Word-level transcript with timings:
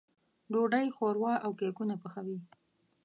ډوډۍ، 0.51 0.87
ښوروا 0.95 1.33
او 1.45 1.51
کيکونه 1.59 1.95
پخوي. 2.03 2.37